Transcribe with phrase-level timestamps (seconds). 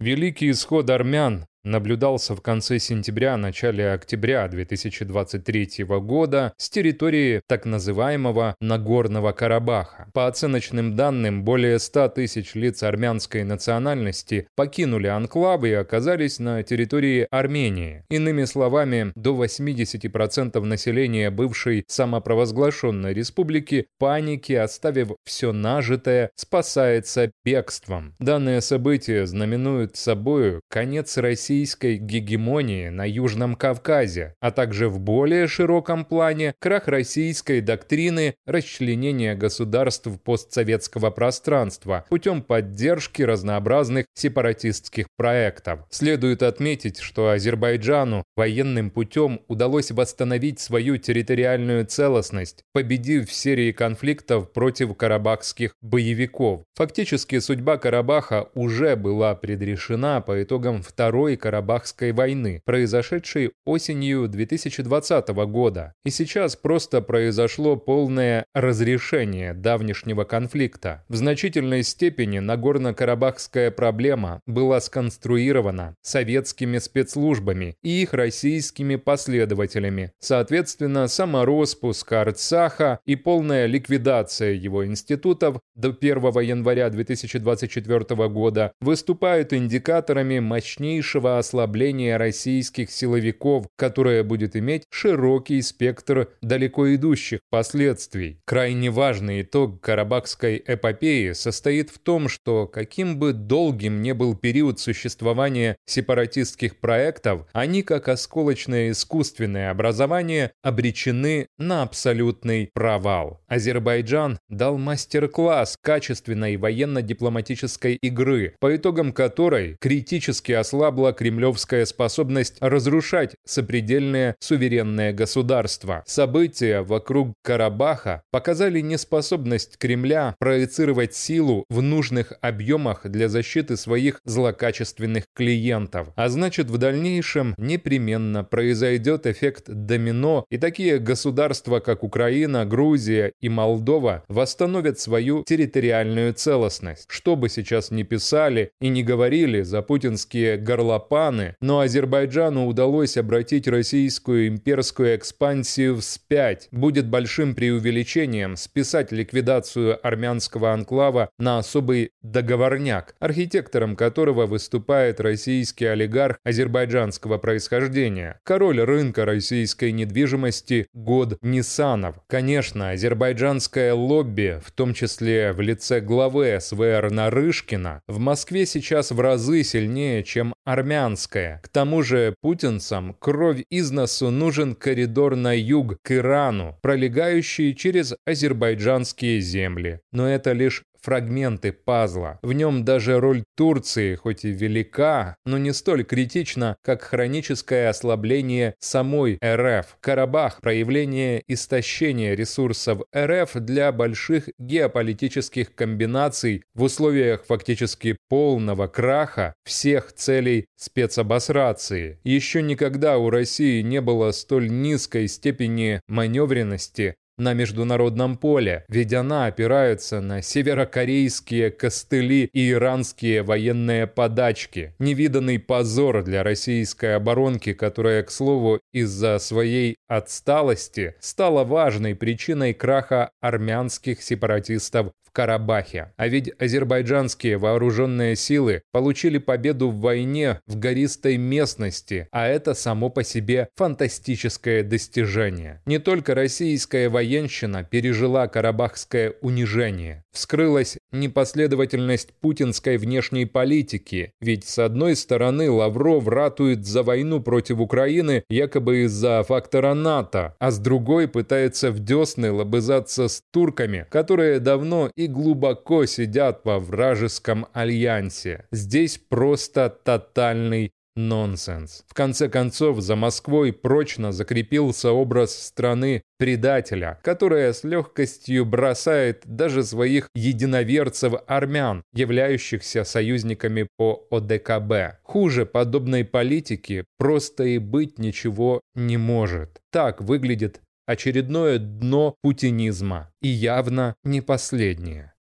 [0.00, 9.32] Великий исход армян наблюдался в конце сентября-начале октября 2023 года с территории так называемого Нагорного
[9.32, 10.08] Карабаха.
[10.14, 17.26] По оценочным данным, более 100 тысяч лиц армянской национальности покинули анклавы и оказались на территории
[17.30, 18.04] Армении.
[18.10, 28.14] Иными словами, до 80% населения бывшей самопровозглашенной республики паники, оставив все нажитое, спасается бегством.
[28.18, 35.48] Данное событие знаменует собой конец России российской гегемонии на Южном Кавказе, а также в более
[35.48, 45.80] широком плане крах российской доктрины расчленения государств постсоветского пространства путем поддержки разнообразных сепаратистских проектов.
[45.90, 54.52] Следует отметить, что Азербайджану военным путем удалось восстановить свою территориальную целостность, победив в серии конфликтов
[54.52, 56.62] против карабахских боевиков.
[56.76, 65.94] Фактически судьба Карабаха уже была предрешена по итогам Второй Карабахской войны, произошедшей осенью 2020 года.
[66.04, 71.04] И сейчас просто произошло полное разрешение давнешнего конфликта.
[71.08, 80.12] В значительной степени Нагорно-Карабахская проблема была сконструирована советскими спецслужбами и их российскими последователями.
[80.20, 90.38] Соответственно, самороспуск Арцаха и полная ликвидация его институтов до 1 января 2024 года выступают индикаторами
[90.38, 98.40] мощнейшего резкого ослабления российских силовиков, которое будет иметь широкий спектр далеко идущих последствий.
[98.44, 104.80] Крайне важный итог карабахской эпопеи состоит в том, что каким бы долгим ни был период
[104.80, 113.40] существования сепаратистских проектов, они, как осколочное искусственное образование, обречены на абсолютный провал.
[113.48, 124.36] Азербайджан дал мастер-класс качественной военно-дипломатической игры, по итогам которой критически ослабла кремлевская способность разрушать сопредельное
[124.40, 126.02] суверенное государство.
[126.06, 135.24] События вокруг Карабаха показали неспособность Кремля проецировать силу в нужных объемах для защиты своих злокачественных
[135.34, 136.08] клиентов.
[136.16, 143.50] А значит, в дальнейшем непременно произойдет эффект домино, и такие государства, как Украина, Грузия и
[143.50, 147.04] Молдова, восстановят свою территориальную целостность.
[147.08, 153.16] Что бы сейчас ни писали и не говорили за путинские горлопаны, Паны, но Азербайджану удалось
[153.16, 156.68] обратить российскую имперскую экспансию вспять.
[156.70, 166.38] Будет большим преувеличением списать ликвидацию армянского анклава на особый договорняк, архитектором которого выступает российский олигарх
[166.44, 172.20] азербайджанского происхождения, король рынка российской недвижимости Год Нисанов.
[172.28, 179.18] Конечно, азербайджанское лобби, в том числе в лице главы СВР Нарышкина, в Москве сейчас в
[179.18, 181.60] разы сильнее, чем армян армянская.
[181.62, 188.14] К тому же путинцам кровь из носу нужен коридор на юг, к Ирану, пролегающий через
[188.26, 190.00] азербайджанские земли.
[190.12, 192.38] Но это лишь фрагменты пазла.
[192.42, 198.74] В нем даже роль Турции, хоть и велика, но не столь критична, как хроническое ослабление
[198.78, 199.96] самой РФ.
[200.00, 210.12] Карабах– проявление истощения ресурсов РФ для больших геополитических комбинаций в условиях фактически полного краха всех
[210.12, 212.18] целей спецобосрации.
[212.24, 219.46] Еще никогда у России не было столь низкой степени маневренности на международном поле, ведь она
[219.46, 224.94] опирается на северокорейские костыли и иранские военные подачки.
[224.98, 233.30] Невиданный позор для российской оборонки, которая, к слову, из-за своей отсталости стала важной причиной краха
[233.40, 236.12] армянских сепаратистов в Карабахе.
[236.16, 243.10] А ведь азербайджанские вооруженные силы получили победу в войне в гористой местности, а это само
[243.10, 245.80] по себе фантастическое достижение.
[245.86, 250.24] Не только российская военщина пережила карабахское унижение.
[250.32, 258.42] Вскрылась непоследовательность путинской внешней политики, ведь с одной стороны Лавров ратует за войну против Украины
[258.48, 265.10] якобы из-за фактора НАТО, а с другой пытается в десны лобызаться с турками, которые давно
[265.16, 268.66] и глубоко сидят во вражеском альянсе.
[268.72, 272.04] Здесь просто тотальный нонсенс.
[272.06, 279.84] В конце концов, за Москвой прочно закрепился образ страны предателя, которая с легкостью бросает даже
[279.84, 285.20] своих единоверцев армян, являющихся союзниками по ОДКБ.
[285.22, 289.80] Хуже подобной политики просто и быть ничего не может.
[289.90, 295.32] Так выглядит очередное дно путинизма, и явно не последнее.